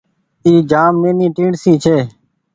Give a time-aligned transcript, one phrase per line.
[0.45, 1.97] اي جآم نيني ٽيڻسي ڇي۔